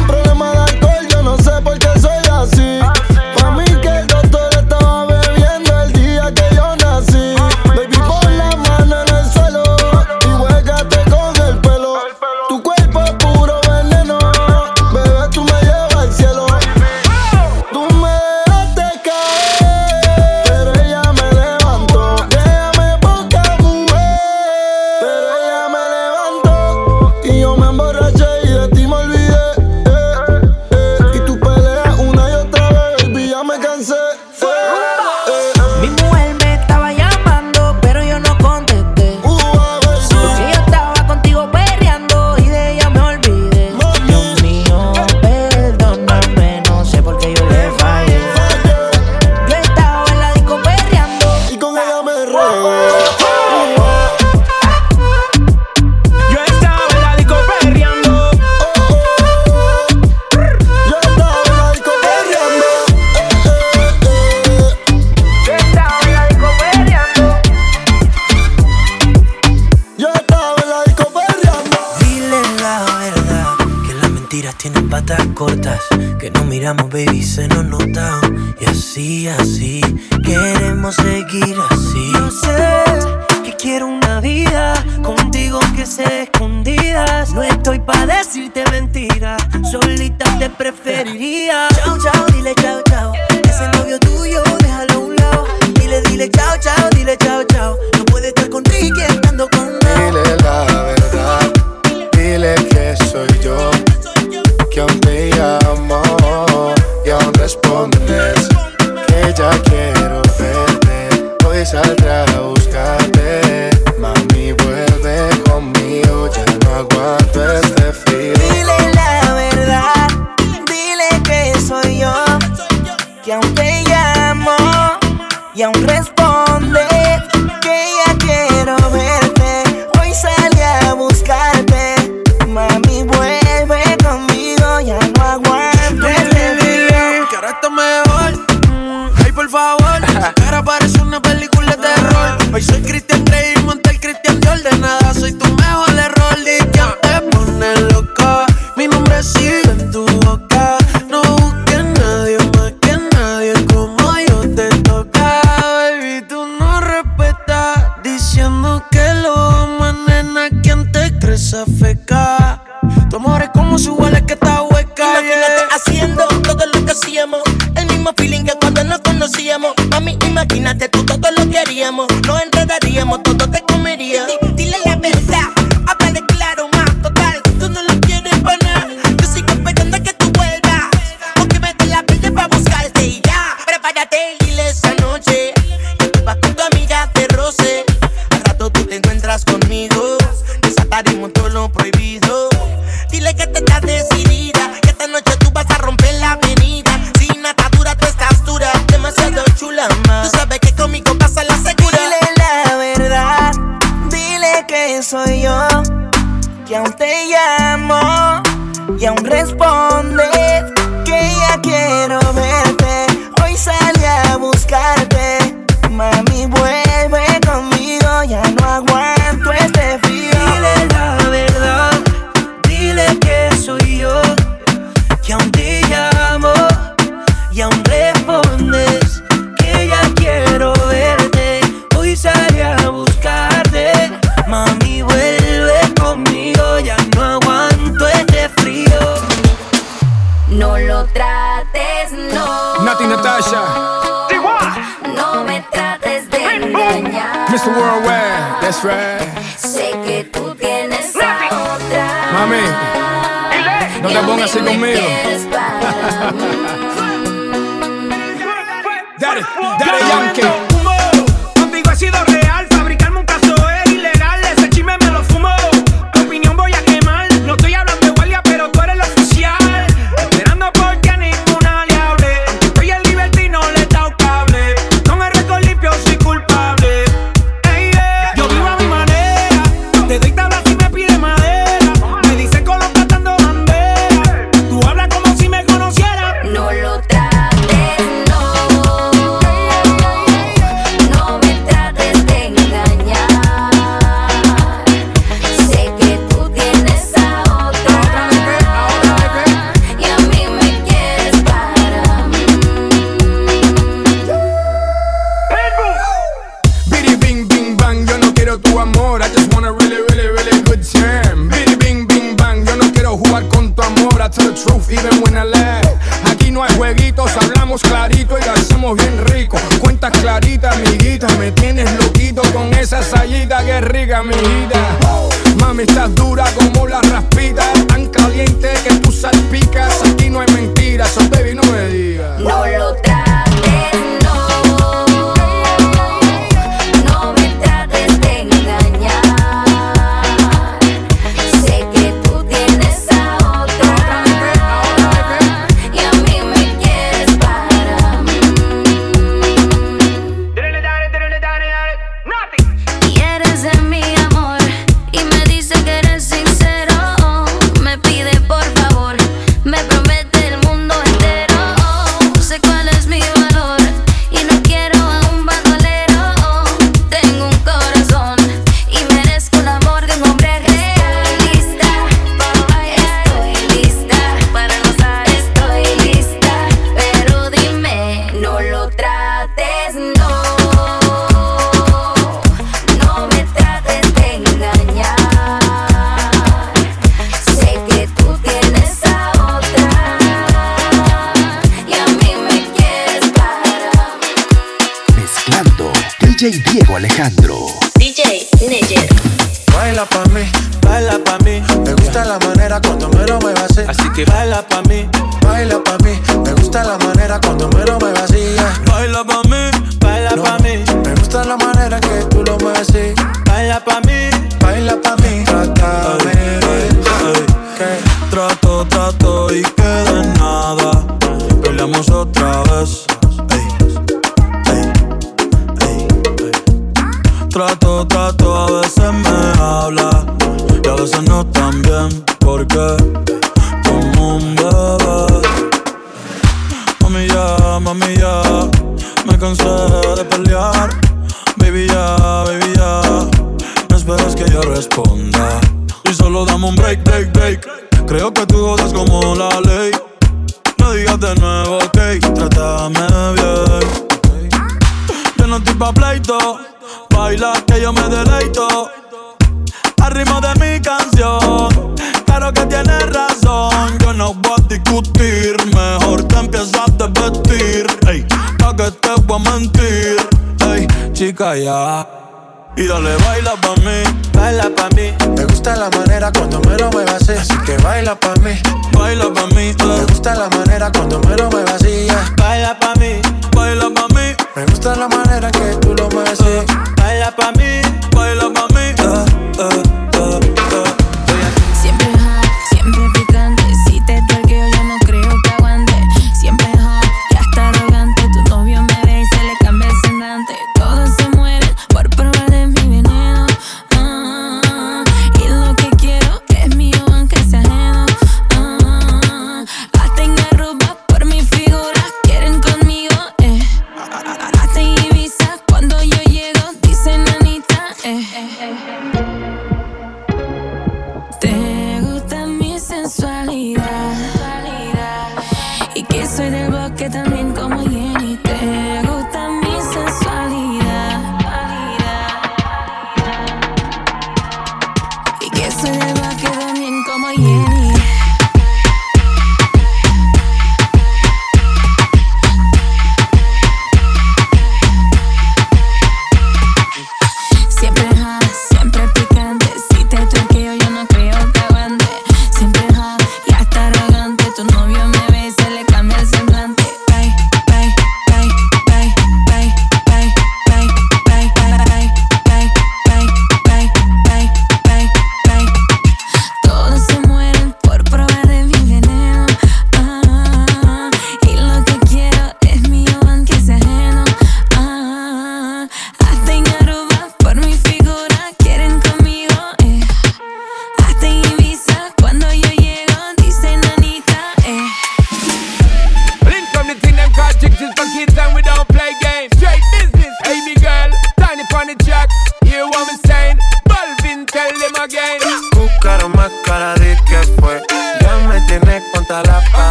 [172.41, 174.25] enredaríamos, todo te comería.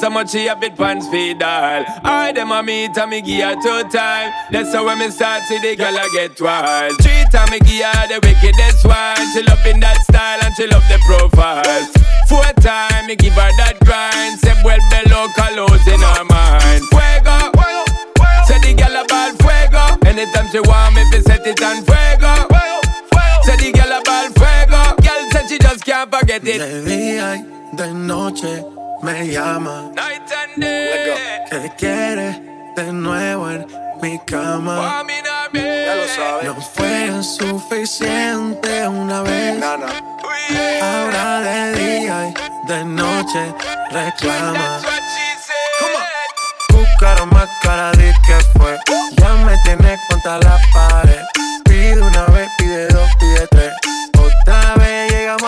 [0.00, 1.84] so much she a bit pants feed all.
[2.02, 4.32] I them a meet and me give her two time.
[4.50, 6.96] That's how when me start see the girl a get wild.
[7.02, 9.20] Three time me give her the wickedest one.
[9.36, 11.84] She love in that style and she love the profile.
[12.32, 14.40] Four time me give her that grind.
[14.40, 16.80] Say well below colors in her mind.
[16.88, 17.84] Fuego, fuego,
[18.16, 18.48] fuego.
[18.48, 19.84] Say the girl about fuego.
[20.08, 22.48] Anytime she want me, fi set it on fuego.
[22.48, 22.80] fuego,
[23.12, 23.44] fuego.
[23.44, 24.80] Say the girl about fuego.
[25.04, 27.59] Girl said she just can't forget it.
[27.72, 28.64] de noche
[29.02, 29.90] me llama.
[29.94, 31.46] Night and day.
[31.50, 32.40] ¿Qué quieres
[32.76, 33.66] de nuevo en
[34.02, 35.04] mi cama?
[35.52, 36.44] Ya lo sabes.
[36.44, 39.58] No fue suficiente una vez.
[39.58, 39.86] Nana.
[40.82, 43.54] Ahora de día y de noche
[43.90, 44.80] reclama.
[46.70, 48.78] Buscaron más cara, di que fue.
[49.16, 51.20] Ya me tienes contra la pared.
[51.64, 53.09] Pide una vez, pide dos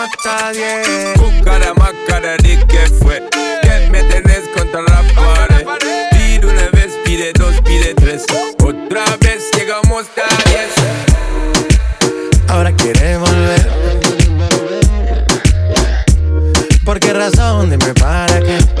[0.03, 1.17] hasta 10.
[1.17, 3.23] Buscará más cara ni que fue.
[3.61, 5.65] Que me tenés contra la pared.
[6.11, 8.25] Pide una vez, pide dos, pide tres.
[8.63, 10.69] Otra vez llegamos a 10.
[12.49, 13.71] Ahora quiere volver.
[16.83, 17.69] ¿Por qué razón?
[17.69, 18.72] Dime para qué.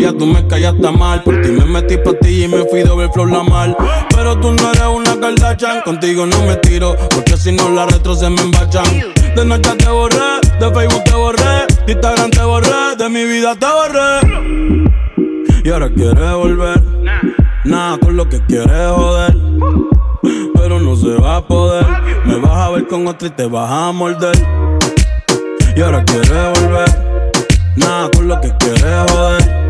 [0.00, 1.22] ya tú me callaste mal.
[1.22, 3.76] Por ti me metí pa ti y me fui doble flow la mal.
[4.14, 8.14] Pero tú no eres una Kardashian, contigo no me tiro, porque si no la retro
[8.14, 8.84] se me embachan.
[9.36, 13.54] De noche te borré, de Facebook te borré, de Instagram te borré, de mi vida
[13.54, 14.44] te borré.
[15.64, 16.82] Y ahora quieres volver,
[17.64, 19.36] nada con lo que quieres joder.
[20.54, 21.86] Pero no se va a poder,
[22.24, 24.36] me vas a ver con otra y te vas a morder.
[25.76, 26.88] Y ahora quieres volver,
[27.76, 29.63] nada con lo que quieres joder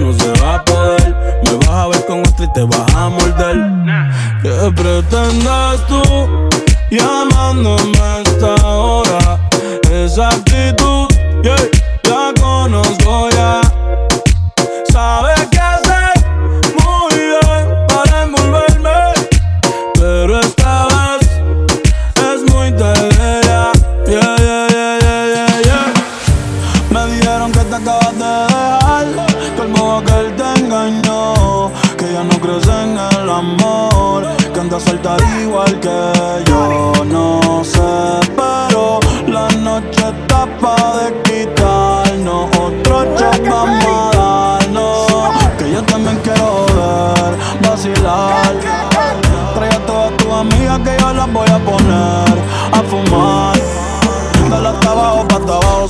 [0.00, 1.14] no se va a poder.
[1.44, 3.56] Me vas a ver con otro y te vas a morder.
[4.42, 6.48] ¿Qué pretendes tú
[6.90, 9.38] llamándome a esta hora?
[9.90, 11.08] Esa actitud,
[11.42, 11.89] yeah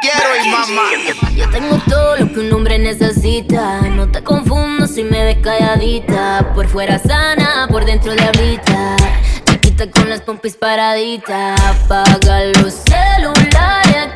[0.00, 0.90] quiero y mamá.
[1.34, 3.80] Yo tengo todo lo que un hombre necesita.
[3.82, 6.52] No te confundo si me ves calladita.
[6.54, 8.96] Por fuera sana, por dentro de ahorita.
[9.44, 11.60] Chiquita con las pompis paraditas.
[11.60, 14.12] Apaga los celulares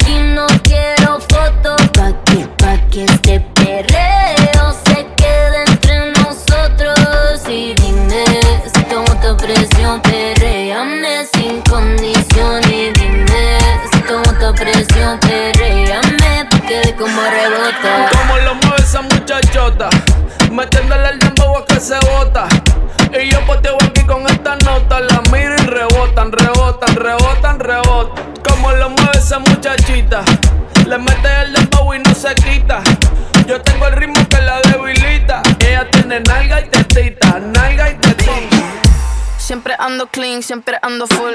[39.37, 41.35] Siempre ando clean, siempre ando full.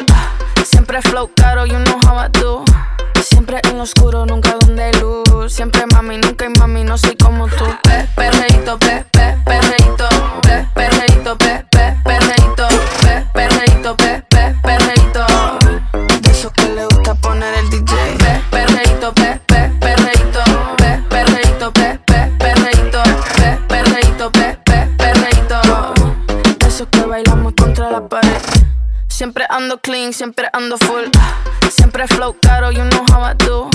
[0.64, 2.64] Siempre flow caro, you know how I do.
[3.22, 5.52] Siempre en lo oscuro, nunca donde luz.
[5.52, 7.66] Siempre mami, nunca hay mami, no soy como tú.
[7.84, 10.08] Pe, perreito, pe, pe, perreito,
[10.42, 11.09] pe, perreito.
[29.20, 31.04] Siempre ando clean, siempre ando full.
[31.70, 33.70] Siempre flow caro, you know how I do.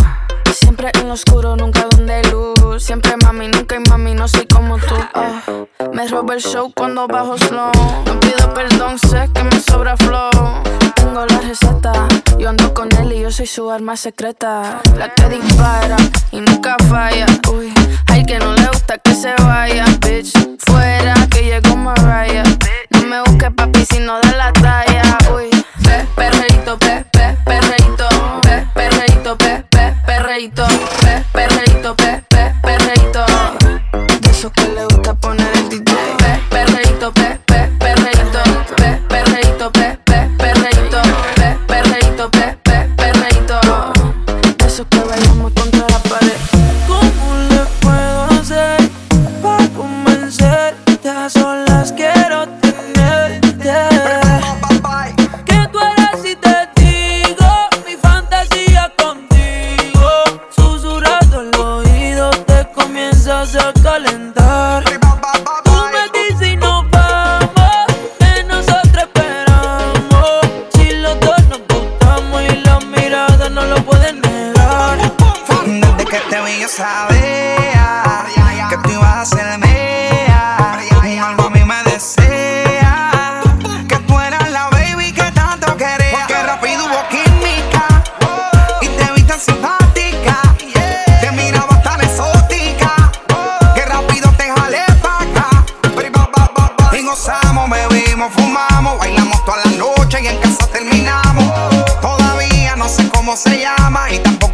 [0.51, 2.83] Siempre en lo oscuro, nunca donde luz.
[2.83, 4.95] Siempre mami, nunca hay mami, no soy como tú.
[5.13, 5.43] Ah,
[5.93, 7.73] me robo el show cuando bajo slow.
[8.07, 10.31] No pido perdón, sé que me sobra flow.
[10.95, 11.93] Tengo la receta,
[12.39, 14.81] yo ando con él y yo soy su arma secreta.
[14.97, 15.99] La que dispara
[16.33, 17.27] y nunca falla.
[17.53, 17.71] Uy,
[18.07, 20.33] hay que no le gusta que se vaya, bitch.
[20.61, 22.45] Fuera que llegó Mariah
[23.07, 25.19] me busques, papi, si no da la talla.
[25.35, 25.51] Uy,
[25.83, 28.09] pe, perreíto, pe, pe, perreíto,
[28.43, 30.74] pe, perreíto, pe, pe, perreíto.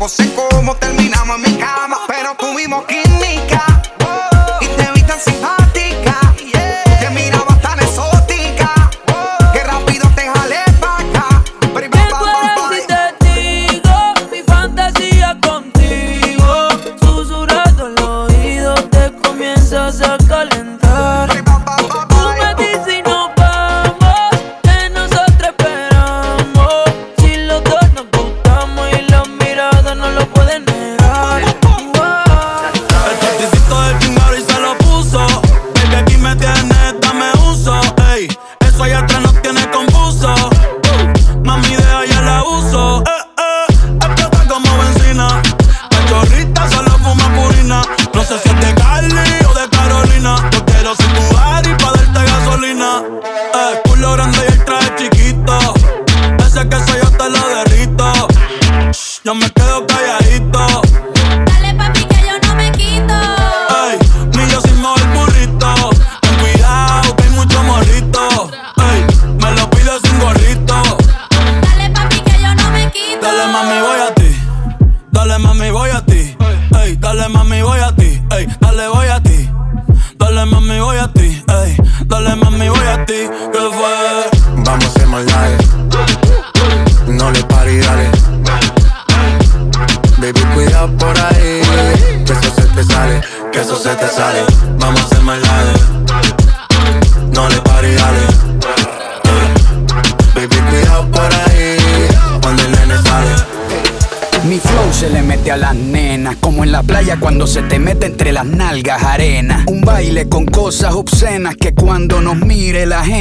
[0.01, 1.10] tampoco sé cómo.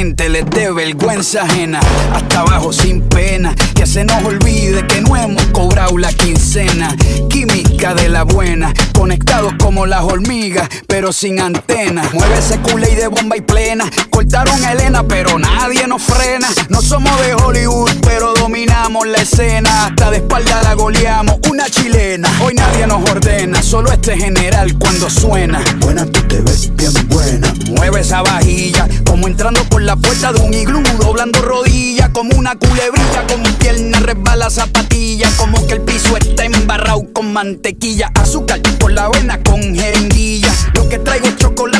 [0.00, 1.78] gente les dé vergüenza ajena.
[2.14, 6.96] Hasta abajo sin pena, que se nos olvide que no hemos cobrado la quincena.
[7.28, 12.14] Química de la buena, conectados como las hormigas, pero sin antenas.
[12.14, 13.90] Mueve ese culé de bomba y plena.
[14.08, 16.48] Cortaron a Elena, pero nadie nos frena.
[16.70, 19.84] No somos de Hollywood, pero dominamos la escena.
[19.84, 22.30] Hasta de espalda la goleamos, una chilena.
[22.42, 25.62] Hoy nadie nos ordena, solo este general cuando suena.
[25.80, 30.40] Buena, tú te ves bien buena Mueve esa vajilla, como entrando por la puerta de
[30.40, 36.16] un iglú, doblando rodillas, como una culebrilla, con pierna resbala zapatilla, como que el piso
[36.16, 40.52] está embarrado con mantequilla, azúcar por la avena con jeringuilla.
[40.74, 41.79] Lo que traigo es chocolate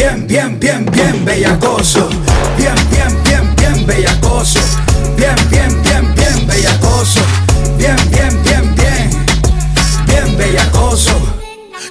[0.00, 2.08] Bien, bien, bien, bien bellacoso.
[2.56, 4.58] Bien, bien, bien, bien bellacoso.
[5.14, 7.20] Bien, bien, bien, bien bellacoso.
[7.76, 9.10] Bien, bien, bien, bien.
[10.06, 11.12] Bien bellacoso.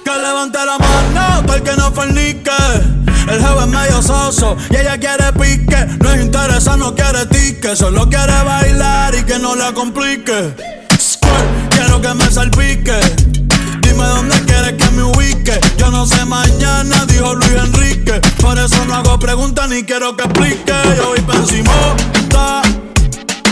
[0.04, 2.50] Que levante la mano el que no fornique.
[3.28, 5.86] El jefe es medio soso y ella quiere pique.
[6.00, 7.76] No es interesa, no quiere tique.
[7.76, 10.56] Solo quiere bailar y que no la complique.
[11.70, 12.98] Quiero que me salpique.
[16.00, 18.22] No sé mañana, dijo Luis Enrique.
[18.40, 20.72] Por eso no hago preguntas ni quiero que explique.
[20.96, 21.72] Yo voy pa' encima,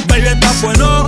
[0.08, 1.04] Baby, está bueno,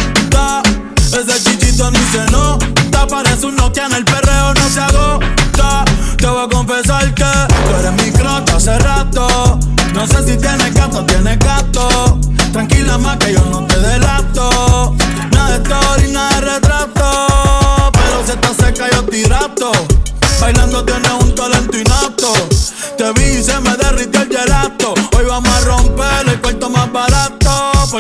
[0.98, 3.06] Ese chichito ni se nota.
[3.06, 5.84] Parece un Nokia en el perreo, no se agota.
[6.18, 9.58] Te voy a confesar que tú eres mi crota hace rato.
[9.94, 12.18] No sé si tienes gato o tienes gato.
[12.52, 14.94] Tranquila más que yo no te delato.
[15.32, 17.92] Nada de story, nada de retrato.
[17.92, 19.72] Pero si estás seca yo tirato.
[19.72, 19.89] Bailando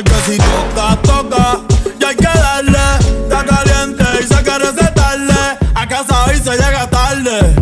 [0.02, 1.60] Porque si toca, toca.
[2.00, 2.78] Y hay que darle.
[3.22, 5.58] Está caliente y se quiere recetarle.
[5.74, 7.54] A casa hoy se llega tarde.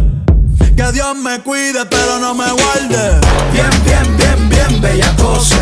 [0.77, 3.20] Que Dios me cuide, pero no me guarde.
[3.52, 5.56] Bien, bien, bien, bien bellacoso.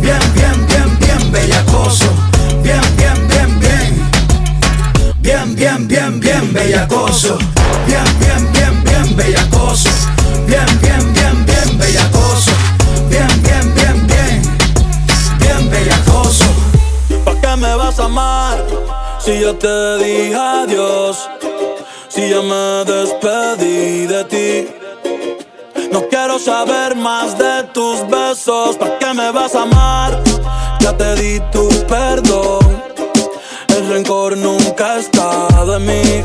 [0.00, 2.06] Bien, bien, bien, bien bellacoso.
[2.60, 4.10] Bien, bien, bien, bien.
[5.20, 6.50] Bien, bien, bien, bien.
[6.50, 6.88] Bien, bien,
[19.26, 21.28] Si yo te dije adiós.
[22.06, 24.68] Si ya me despedí de ti.
[25.90, 28.76] No quiero saber más de tus besos.
[28.76, 30.22] ¿Para qué me vas a amar?
[30.78, 32.60] Ya te di tu perdón.
[33.76, 36.24] El rencor nunca ha estado en mí.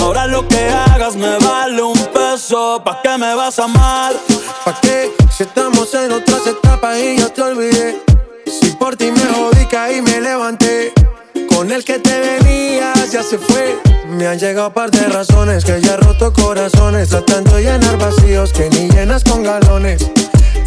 [0.00, 2.82] Ahora lo que hagas me vale un peso.
[2.84, 4.12] ¿Para qué me vas a amar?
[4.64, 5.12] ¿Pa' qué?
[5.28, 8.00] Si estamos en otras etapas y yo te olvidé.
[8.46, 10.63] Si por ti me jodí, caí, me levanté.
[11.70, 13.80] El que te venías ya se fue.
[14.08, 17.08] Me han llegado par de razones que ya roto corazones.
[17.08, 20.08] Tratando de llenar vacíos que ni llenas con galones.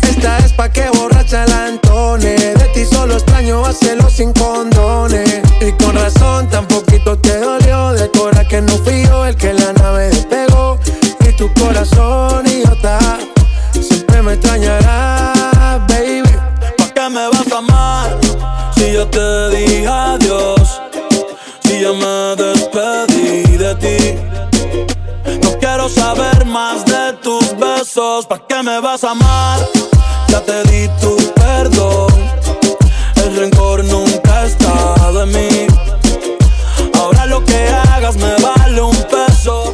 [0.01, 2.35] Esta es pa' que borracha la entone.
[2.35, 5.41] De ti solo extraño hacerlo sin condones.
[5.61, 7.91] Y con razón tan poquito te dolió.
[7.93, 10.77] De cora que no fui yo el que la nave despegó.
[11.21, 12.99] Y tu corazón idiota
[13.71, 16.29] siempre me extrañará, baby.
[16.77, 18.17] ¿Pa' qué me vas a amar?
[18.75, 20.26] Si yo te dije adiós.
[21.87, 24.15] Ya me despedí de ti.
[25.41, 28.25] No quiero saber más de tus besos.
[28.25, 29.59] ¿Pa' qué me vas a amar?
[30.27, 32.11] Ya te di tu perdón.
[33.15, 35.67] El rencor nunca ha estado en mí.
[36.95, 39.73] Ahora lo que hagas me vale un peso.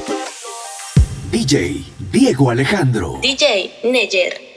[1.31, 3.17] DJ Diego Alejandro.
[3.23, 4.52] DJ Neyer.